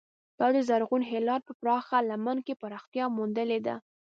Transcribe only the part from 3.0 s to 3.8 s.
موندلې ده.